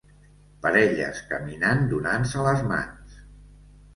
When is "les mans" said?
2.47-3.15